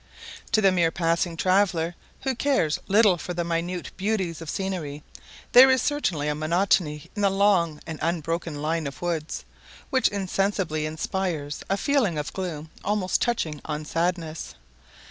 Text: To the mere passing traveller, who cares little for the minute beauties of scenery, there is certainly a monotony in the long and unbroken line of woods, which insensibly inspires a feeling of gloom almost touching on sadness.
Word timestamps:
To 0.53 0.61
the 0.61 0.71
mere 0.71 0.89
passing 0.89 1.37
traveller, 1.37 1.93
who 2.21 2.33
cares 2.33 2.79
little 2.87 3.19
for 3.19 3.35
the 3.35 3.43
minute 3.43 3.91
beauties 3.97 4.41
of 4.41 4.49
scenery, 4.49 5.03
there 5.51 5.69
is 5.69 5.79
certainly 5.83 6.27
a 6.27 6.33
monotony 6.33 7.11
in 7.15 7.21
the 7.21 7.29
long 7.29 7.79
and 7.85 7.99
unbroken 8.01 8.63
line 8.63 8.87
of 8.87 9.03
woods, 9.03 9.45
which 9.91 10.07
insensibly 10.07 10.87
inspires 10.87 11.61
a 11.69 11.77
feeling 11.77 12.17
of 12.17 12.33
gloom 12.33 12.71
almost 12.83 13.21
touching 13.21 13.61
on 13.63 13.85
sadness. 13.85 14.55